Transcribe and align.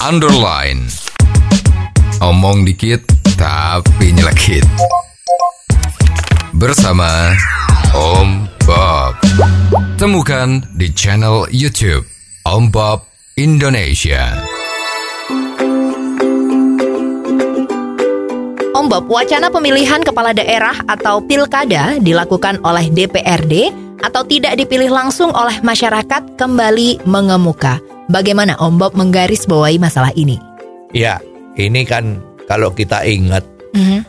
underline. 0.00 0.88
Omong 2.24 2.64
dikit 2.64 3.04
tapi 3.36 4.16
nyelekit. 4.16 4.64
Bersama 6.56 7.36
Om 7.92 8.48
Bob. 8.64 9.12
Temukan 10.00 10.64
di 10.72 10.88
channel 10.96 11.44
YouTube 11.52 12.08
Om 12.48 12.72
Bob 12.72 13.04
Indonesia. 13.36 14.40
Om 18.72 18.88
Bob, 18.88 19.04
wacana 19.12 19.52
pemilihan 19.52 20.00
kepala 20.00 20.32
daerah 20.32 20.80
atau 20.88 21.20
pilkada 21.20 22.00
dilakukan 22.00 22.56
oleh 22.64 22.88
DPRD 22.88 23.68
atau 24.00 24.24
tidak 24.24 24.56
dipilih 24.56 24.88
langsung 24.88 25.28
oleh 25.36 25.60
masyarakat 25.60 26.40
kembali 26.40 27.04
mengemuka. 27.04 27.99
Bagaimana 28.10 28.58
Om 28.58 28.74
Bob 28.74 28.92
menggarisbawahi 28.98 29.78
masalah 29.78 30.10
ini? 30.18 30.34
Ya, 30.90 31.22
ini 31.54 31.86
kan 31.86 32.18
kalau 32.50 32.74
kita 32.74 33.06
ingat 33.06 33.46
Mhm, 33.70 34.02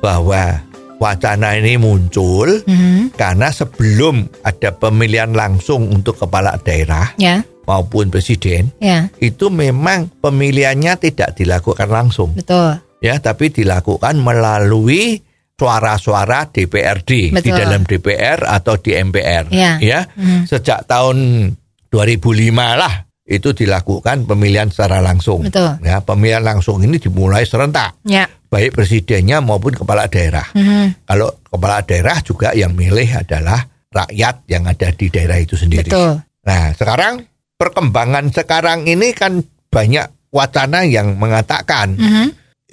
bahwa 0.00 0.64
wacana 0.96 1.52
ini 1.52 1.76
muncul 1.76 2.64
mhm, 2.64 3.12
karena 3.12 3.52
sebelum 3.52 4.24
ada 4.40 4.72
pemilihan 4.72 5.36
langsung 5.36 5.92
untuk 5.92 6.16
kepala 6.16 6.56
daerah 6.56 7.12
Ya, 7.20 7.44
maupun 7.68 8.08
presiden 8.08 8.72
ya, 8.80 9.12
itu 9.20 9.52
memang 9.52 10.08
pemilihannya 10.24 10.96
tidak 10.96 11.36
dilakukan 11.36 11.92
langsung 11.92 12.32
betul. 12.32 12.80
ya 13.04 13.20
tapi 13.20 13.52
dilakukan 13.52 14.16
melalui 14.16 15.20
suara-suara 15.54 16.48
DPRD 16.48 17.10
di 17.30 17.36
Betul. 17.36 17.60
dalam 17.60 17.84
DPR 17.84 18.48
atau 18.48 18.80
di 18.80 18.96
MPR 18.96 19.52
Ya. 19.52 19.76
ya 19.76 20.08
Mhm. 20.16 20.48
sejak 20.48 20.88
tahun 20.88 21.52
2005 21.92 22.72
lah 22.74 23.04
itu 23.24 23.56
dilakukan 23.56 24.28
pemilihan 24.28 24.68
secara 24.68 25.00
langsung 25.00 25.48
Betul. 25.48 25.80
ya 25.80 26.04
pemilihan 26.04 26.44
langsung 26.44 26.78
ini 26.78 27.00
dimulai 27.00 27.42
serentak 27.42 27.96
Ya, 28.04 28.28
baik 28.46 28.76
presidennya 28.76 29.40
maupun 29.40 29.72
kepala 29.72 30.04
daerah 30.06 30.44
mhm, 30.52 31.08
kalau 31.08 31.32
kepala 31.42 31.80
daerah 31.80 32.20
juga 32.20 32.52
yang 32.52 32.76
milih 32.76 33.16
adalah 33.16 33.64
rakyat 33.88 34.44
yang 34.46 34.68
ada 34.68 34.92
di 34.92 35.08
daerah 35.08 35.38
itu 35.38 35.56
sendiri 35.56 35.88
betul. 35.88 36.20
Nah, 36.44 36.76
sekarang 36.76 37.24
perkembangan 37.56 38.28
sekarang 38.28 38.84
ini 38.84 39.16
kan 39.16 39.40
banyak 39.72 40.04
wacana 40.28 40.84
yang 40.84 41.16
mengatakan 41.16 41.96
Mhm, 41.96 42.26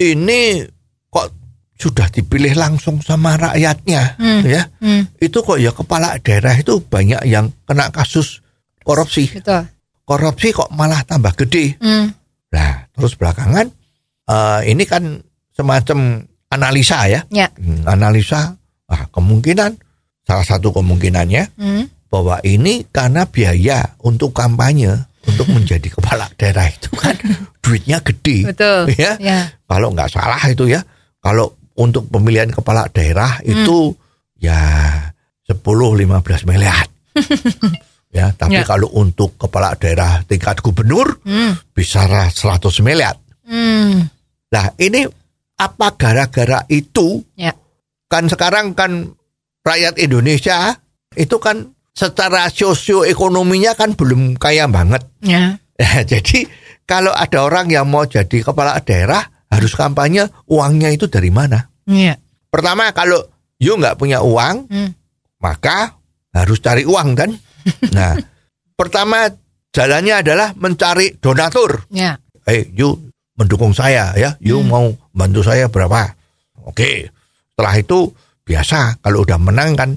ini 0.03 0.67
kok 1.07 1.31
sudah 1.77 2.11
dipilih 2.11 2.53
langsung 2.53 2.99
sama 2.99 3.39
rakyatnya, 3.39 4.19
Hmm. 4.19 4.41
ya. 4.43 4.67
hmm, 4.77 5.17
Itu 5.17 5.41
kok 5.41 5.57
ya 5.57 5.71
kepala 5.71 6.19
daerah 6.19 6.53
itu 6.53 6.77
banyak 6.77 7.23
yang 7.23 7.49
kena 7.63 7.87
kasus 7.89 8.43
korupsi. 8.81 9.31
betul. 9.31 9.63
Korupsi 10.01 10.51
kok 10.51 10.69
malah 10.71 11.01
tambah 11.03 11.31
gede. 11.35 11.77
Hmm, 11.77 12.11
Nah, 12.51 12.83
terus 12.91 13.15
belakangan 13.15 13.67
eh, 14.27 14.61
ini 14.67 14.83
kan 14.83 15.23
semacam 15.51 16.19
analisa 16.47 17.07
ya. 17.07 17.23
Ya. 17.31 17.47
Hmm, 17.55 17.85
analisa 17.85 18.59
ah, 18.85 19.07
kemungkinan 19.07 19.71
salah 20.21 20.43
satu 20.43 20.71
kemungkinannya 20.71 21.55
hmm, 21.55 21.83
bahwa 22.07 22.43
ini 22.43 22.83
karena 22.87 23.23
biaya 23.23 23.95
untuk 24.03 24.35
kampanye 24.35 24.91
untuk 25.23 25.47
menjadi 25.55 25.87
kepala 25.87 26.27
daerah 26.35 26.67
itu 26.67 26.91
kan 26.93 27.15
duitnya 27.63 28.03
gede 28.03 28.51
betul. 28.51 28.91
ya 28.93 29.15
Ya, 29.17 29.39
kalau 29.63 29.95
nggak 29.95 30.11
salah 30.11 30.43
itu 30.45 30.67
ya 30.67 30.83
kalau 31.23 31.55
untuk 31.79 32.11
pemilihan 32.11 32.51
kepala 32.51 32.91
daerah 32.91 33.39
Hmm. 33.39 33.63
itu 33.63 33.95
ya 34.37 34.59
10-15 35.47 36.03
miliar 36.43 36.83
ya 38.11 38.31
tapi 38.31 38.59
Ya. 38.59 38.67
kalau 38.67 38.91
untuk 38.91 39.39
kepala 39.39 39.73
daerah 39.73 40.19
tingkat 40.23 40.59
gubernur 40.59 41.23
hmm, 41.23 41.71
bisa 41.71 42.03
100 42.05 42.35
miliar 42.83 43.15
hmm, 43.47 43.95
nah 44.51 44.67
ini 44.77 45.07
apa 45.55 45.87
gara-gara 45.95 46.67
itu 46.67 47.23
Ya. 47.33 47.55
kan 48.05 48.27
sekarang 48.27 48.75
kan 48.75 49.15
rakyat 49.63 49.95
Indonesia 49.97 50.75
itu 51.13 51.37
kan 51.37 51.71
secara 51.91 52.47
sosioekonominya 52.47 53.75
kan 53.75 53.93
belum 53.93 54.35
kaya 54.35 54.63
banget. 54.65 55.03
ya, 55.21 55.59
Ya, 55.75 56.03
jadi 56.11 56.47
kalau 56.83 57.11
ada 57.11 57.43
orang 57.43 57.67
yang 57.67 57.83
mau 57.85 58.03
jadi 58.03 58.41
kepala 58.41 58.79
daerah 58.79 59.19
harus 59.47 59.73
kampanye 59.73 60.23
uangnya 60.47 60.87
itu 60.89 61.07
dari 61.07 61.27
mana? 61.29 61.67
ya, 61.83 62.15
Pertama 62.47 62.91
kalau 62.91 63.19
you 63.57 63.75
nggak 63.75 63.95
punya 63.95 64.19
uang 64.19 64.67
hmm, 64.67 64.89
maka 65.39 65.99
harus 66.31 66.59
cari 66.59 66.83
uang 66.83 67.09
kan? 67.13 67.31
Nah 67.97 68.15
pertama 68.73 69.29
jalannya 69.69 70.19
adalah 70.19 70.51
mencari 70.53 71.15
donatur. 71.15 71.85
ya, 71.87 72.17
Eh 72.43 72.67
you 72.73 72.97
mendukung 73.33 73.71
saya 73.71 74.11
ya, 74.13 74.35
you 74.37 74.59
Hmm. 74.59 74.67
mau 74.67 74.85
bantu 75.11 75.41
saya 75.41 75.65
berapa? 75.65 76.13
Oke. 76.63 77.09
Setelah 77.51 77.75
itu 77.75 78.09
biasa 78.41 78.99
kalau 78.99 79.21
udah 79.21 79.37
menang 79.37 79.73
kan 79.73 79.91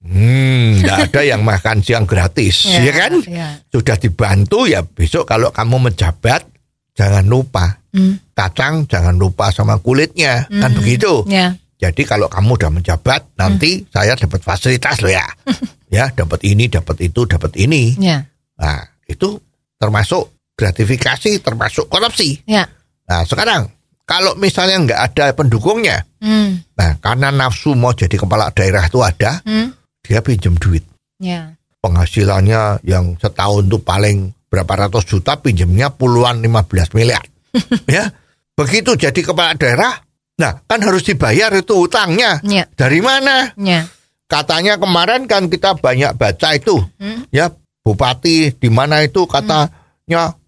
hmm 0.00 0.80
nggak 0.80 0.98
ada 1.10 1.20
yang 1.24 1.42
makan 1.50 1.80
siang 1.80 2.04
gratis 2.04 2.66
ya, 2.68 2.92
kan? 2.92 3.12
Ya, 3.22 3.58
Sudah 3.68 3.96
dibantu 3.96 4.64
ya 4.64 4.80
besok 4.80 5.26
kalau 5.26 5.50
kamu 5.50 5.90
menjabat 5.90 6.46
jangan 6.94 7.24
lupa 7.24 7.82
hmm, 7.92 8.32
kacang 8.32 8.86
jangan 8.86 9.14
lupa 9.14 9.50
sama 9.50 9.76
kulitnya 9.76 10.46
kan 10.48 10.72
Hmm. 10.72 10.78
begitu. 10.78 11.26
ya, 11.26 11.52
Jadi 11.76 12.02
kalau 12.02 12.24
kamu 12.26 12.56
udah 12.56 12.70
menjabat 12.72 13.36
nanti 13.36 13.84
saya 13.86 14.16
dapat 14.16 14.40
fasilitas 14.40 14.96
loh 14.98 15.12
ya. 15.12 15.26
ya, 15.88 16.10
dapat 16.10 16.42
ini, 16.42 16.66
dapat 16.66 17.00
itu, 17.02 17.24
dapat 17.24 17.54
ini. 17.56 17.94
ya, 17.96 18.24
Nah, 18.56 18.80
itu 19.04 19.36
termasuk 19.76 20.32
gratifikasi, 20.56 21.38
termasuk 21.40 21.86
korupsi. 21.86 22.40
ya, 22.44 22.64
Nah, 23.06 23.22
sekarang 23.22 23.70
kalau 24.02 24.34
misalnya 24.34 24.82
nggak 24.82 25.00
ada 25.12 25.24
pendukungnya, 25.32 26.02
hmm, 26.18 26.74
nah 26.74 26.96
karena 26.98 27.28
nafsu 27.28 27.74
mau 27.74 27.92
jadi 27.92 28.14
kepala 28.14 28.50
daerah 28.50 28.86
itu 28.86 28.98
ada, 28.98 29.42
hmm, 29.44 29.68
dia 30.02 30.22
pinjam 30.22 30.54
duit. 30.54 30.82
ya, 31.18 31.54
Penghasilannya 31.80 32.82
yang 32.82 33.14
setahun 33.16 33.66
tuh 33.66 33.78
paling 33.78 34.34
berapa 34.50 34.86
ratus 34.86 35.06
juta, 35.06 35.38
pinjamnya 35.38 35.90
puluhan 35.90 36.42
15 36.42 36.94
miliar. 36.94 37.22
ya, 37.90 38.10
begitu 38.52 38.94
jadi 38.94 39.20
kepala 39.22 39.54
daerah, 39.54 39.94
nah 40.36 40.60
kan 40.66 40.82
harus 40.82 41.02
dibayar 41.02 41.50
itu 41.54 41.74
utangnya. 41.78 42.42
ya, 42.42 42.66
Dari 42.68 42.98
mana? 42.98 43.54
ya, 43.54 43.86
Katanya 44.26 44.74
kemarin 44.74 45.30
kan 45.30 45.46
kita 45.46 45.78
banyak 45.78 46.18
baca 46.18 46.48
itu, 46.52 46.82
hmm, 46.98 47.30
ya 47.30 47.46
bupati 47.86 48.50
di 48.58 48.66
mana 48.66 49.06
itu 49.06 49.22
katanya 49.24 49.70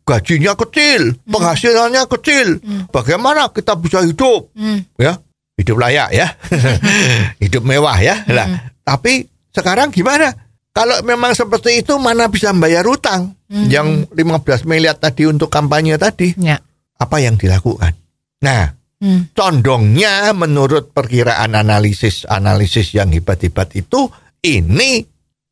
gajinya 0.02 0.58
kecil, 0.58 1.14
penghasilannya 1.22 2.02
kecil. 2.10 2.58
Hmm. 2.58 2.90
Bagaimana 2.90 3.46
kita 3.54 3.78
bisa 3.78 4.02
hidup? 4.02 4.50
hmm, 4.58 4.98
Ya, 4.98 5.22
hidup 5.54 5.78
layak 5.78 6.10
ya. 6.10 6.26
hidup 7.44 7.62
mewah 7.62 7.94
ya. 7.98 8.18
Hmm. 8.26 8.34
Lah, 8.34 8.46
tapi 8.82 9.30
sekarang 9.54 9.94
gimana? 9.94 10.34
Kalau 10.74 10.98
memang 11.02 11.34
seperti 11.34 11.82
itu 11.82 11.98
mana 11.98 12.26
bisa 12.26 12.50
bayar 12.54 12.86
utang 12.86 13.34
Hmm. 13.48 13.64
yang 13.72 13.88
15 14.12 14.68
miliar 14.68 14.92
tadi 14.92 15.24
untuk 15.24 15.48
kampanye 15.48 15.96
tadi? 15.96 16.36
ya, 16.36 16.60
Apa 17.00 17.16
yang 17.16 17.40
dilakukan? 17.40 17.96
Nah, 18.44 18.76
hmm, 19.00 19.32
condongnya 19.32 20.30
menurut 20.32 20.90
perkiraan 20.90 21.54
analisis-analisis 21.54 22.94
yang 22.94 23.10
hebat-hebat 23.10 23.74
itu 23.74 24.06
ini 24.40 25.02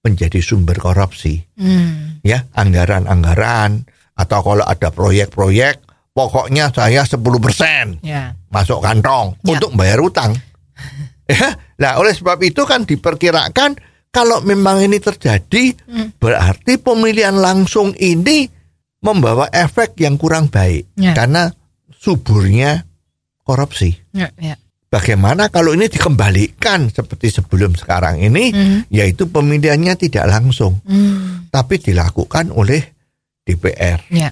menjadi 0.03 0.39
sumber 0.39 0.79
korupsi 0.79 1.43
hmm, 1.59 2.23
ya 2.23 2.47
anggaran-anggaran 2.55 3.83
atau 4.17 4.39
kalau 4.41 4.65
ada 4.65 4.89
proyek-proyek 4.89 5.83
pokoknya 6.15 6.73
saya 6.73 7.05
10% 7.05 7.21
ya, 8.01 8.33
masuk 8.49 8.81
kantong 8.81 9.37
Ya. 9.45 9.59
untuk 9.59 9.75
bayar 9.75 10.01
utang 10.01 10.33
ya 11.29 11.53
nah 11.77 11.99
oleh 12.01 12.15
sebab 12.15 12.39
itu 12.41 12.65
kan 12.65 12.87
diperkirakan 12.87 13.77
kalau 14.09 14.41
memang 14.41 14.81
ini 14.81 14.97
terjadi 14.97 15.77
Hmm. 15.85 16.15
berarti 16.17 16.81
pemilihan 16.81 17.37
langsung 17.37 17.93
ini 17.93 18.49
membawa 19.03 19.51
efek 19.53 19.99
yang 20.01 20.17
kurang 20.17 20.49
baik 20.49 20.89
Ya. 20.97 21.13
karena 21.13 21.53
suburnya 21.93 22.87
korupsi. 23.47 23.95
Ya, 24.11 24.35
ya, 24.37 24.59
Bagaimana 24.87 25.47
kalau 25.49 25.75
ini 25.75 25.87
dikembalikan 25.87 26.91
seperti 26.91 27.31
sebelum 27.31 27.75
sekarang 27.75 28.19
ini, 28.19 28.51
hmm, 28.51 28.79
yaitu 28.91 29.27
pemilihannya 29.27 29.95
tidak 29.95 30.27
langsung, 30.27 30.79
hmm, 30.83 31.51
tapi 31.51 31.79
dilakukan 31.79 32.51
oleh 32.51 32.83
DPRD. 33.43 34.11
ya, 34.11 34.31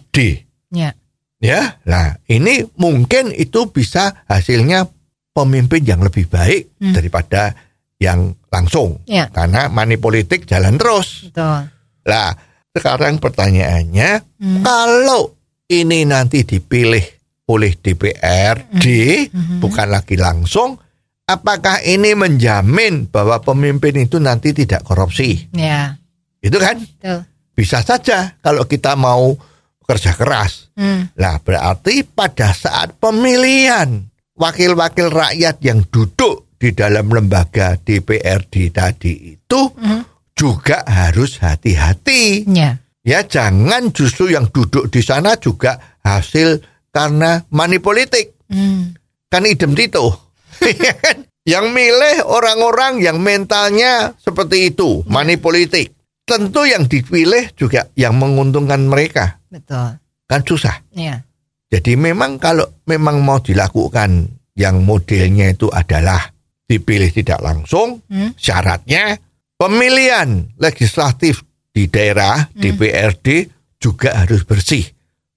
ya, 0.71 0.91
Ya, 1.39 1.77
nah 1.85 2.17
ini 2.25 2.65
mungkin 2.75 3.29
itu 3.29 3.69
bisa 3.69 4.25
hasilnya 4.25 4.89
pemimpin 5.31 5.85
yang 5.85 6.01
lebih 6.01 6.25
baik 6.25 6.73
Hmm. 6.81 6.95
daripada 6.95 7.53
yang 8.01 8.33
langsung, 8.49 9.03
ya, 9.05 9.29
karena 9.29 9.69
money 9.69 9.99
politik 9.99 10.47
jalan 10.47 10.75
terus. 10.75 11.29
betul, 11.29 11.69
Lah, 12.05 12.31
sekarang 12.71 13.19
pertanyaannya, 13.19 14.11
hmm, 14.41 14.63
kalau 14.63 15.35
ini 15.67 16.05
nanti 16.05 16.43
dipilih 16.43 17.03
oleh 17.45 17.77
DPRD, 17.77 18.85
Mhm. 19.29 19.61
bukan 19.61 19.89
lagi 19.93 20.17
langsung, 20.17 20.81
apakah 21.25 21.85
ini 21.85 22.17
menjamin 22.17 23.09
bahwa 23.09 23.41
pemimpin 23.41 24.01
itu 24.01 24.17
nanti 24.17 24.57
tidak 24.57 24.85
korupsi? 24.85 25.49
ya, 25.53 25.97
Itu 26.41 26.61
kan 26.61 26.77
betul, 26.77 27.25
bisa 27.57 27.81
saja 27.81 28.37
kalau 28.41 28.65
kita 28.65 28.97
mau 28.97 29.33
kerja 29.85 30.13
keras. 30.13 30.73
Hmm. 30.77 31.09
Lah 31.17 31.41
berarti 31.41 32.05
pada 32.05 32.53
saat 32.53 32.97
pemilihan 33.01 34.09
wakil-wakil 34.37 35.09
rakyat 35.09 35.61
yang 35.61 35.85
duduk 35.89 36.53
di 36.57 36.73
dalam 36.73 37.09
lembaga 37.09 37.77
DPRD 37.77 38.73
tadi 38.73 39.37
itu 39.37 39.61
juga 40.33 40.85
harus 40.85 41.41
hati-hati. 41.41 42.45
Ya. 42.49 42.81
Ya 43.05 43.21
jangan 43.21 43.93
justru 43.93 44.33
yang 44.33 44.49
duduk 44.49 44.89
di 44.89 45.05
sana 45.05 45.37
juga 45.37 45.77
hasil 46.01 46.61
karena 46.95 47.43
money 47.51 47.83
politik. 47.83 48.39
Hmm. 48.47 48.95
Kan 49.27 49.45
idem 49.51 49.75
itu. 49.75 50.07
Ya 50.65 50.95
kan? 50.95 51.27
yang 51.45 51.77
milih 51.77 52.25
orang-orang 52.25 53.05
yang 53.05 53.21
mentalnya 53.21 54.17
seperti 54.17 54.73
itu, 54.73 55.05
money 55.05 55.37
politik. 55.37 55.93
Tentu 56.25 56.65
yang 56.65 56.89
dipilih 56.89 57.53
juga 57.53 57.93
yang 58.01 58.17
menguntungkan 58.17 58.89
mereka. 58.89 59.45
Betul. 59.53 60.01
Kan 60.25 60.41
susah. 60.41 60.81
Ya. 60.97 61.21
Jadi 61.69 62.01
memang 62.01 62.41
kalau 62.41 62.65
memang 62.89 63.21
mau 63.21 63.45
dilakukan 63.45 64.25
yang 64.57 64.89
modelnya 64.89 65.53
itu 65.53 65.69
adalah 65.69 66.33
dipilih 66.65 67.13
tidak 67.13 67.45
langsung, 67.45 68.01
Hmm. 68.09 68.33
syaratnya 68.41 69.21
pemilihan 69.61 70.49
legislatif 70.57 71.45
di 71.75 71.93
daerah 71.93 72.49
DPRD 72.57 73.53
juga 73.77 74.25
harus 74.25 74.49
bersih. 74.49 74.87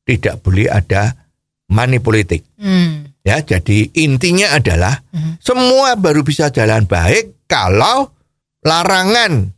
Tidak 0.08 0.40
boleh 0.40 0.72
ada 0.72 1.27
money 1.72 2.00
politik. 2.00 2.44
Hmm. 2.60 3.12
Ya, 3.28 3.44
jadi 3.44 3.92
intinya 4.00 4.56
adalah 4.56 5.04
semua 5.44 6.00
baru 6.00 6.24
bisa 6.24 6.48
jalan 6.48 6.88
baik 6.88 7.44
kalau 7.44 8.16
larangan 8.64 9.52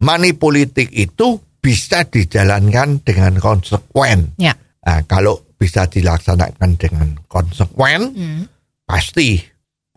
money 0.00 0.32
politik 0.32 0.88
itu 0.88 1.36
bisa 1.60 2.08
dijalankan 2.08 3.04
dengan 3.04 3.36
konsekuen. 3.40 4.36
Ya. 4.40 4.56
Nah, 4.84 5.04
kalau 5.04 5.40
bisa 5.56 5.88
dilaksanakan 5.88 6.70
dengan 6.76 7.08
konsekuen, 7.28 8.12
Hmm. 8.12 8.42
pasti 8.84 9.40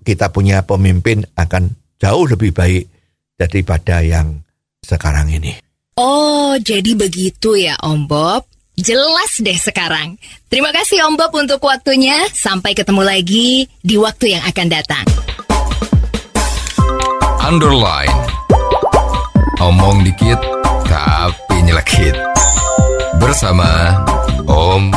kita 0.03 0.31
punya 0.31 0.63
pemimpin 0.63 1.27
akan 1.35 1.75
jauh 1.99 2.23
lebih 2.27 2.55
baik 2.55 2.88
daripada 3.35 3.99
yang 3.99 4.44
sekarang 4.79 5.27
ini. 5.27 5.59
Oh, 5.99 6.55
jadi 6.55 6.95
begitu 6.95 7.59
ya 7.59 7.75
Om 7.83 8.07
Bob. 8.07 8.47
Jelas 8.77 9.41
deh 9.41 9.57
sekarang. 9.57 10.21
Terima 10.53 10.69
kasih 10.69 11.01
Om 11.09 11.18
Bob 11.18 11.33
untuk 11.33 11.57
waktunya. 11.65 12.29
Sampai 12.29 12.77
ketemu 12.77 13.01
lagi 13.01 13.65
di 13.81 13.97
waktu 13.97 14.38
yang 14.38 14.44
akan 14.45 14.68
datang. 14.69 15.06
Underline. 17.41 18.13
Omong 19.57 20.06
dikit 20.06 20.38
tapi 20.85 21.57
nyelekit. 21.65 22.13
Bersama 23.18 23.97
Om 24.45 24.94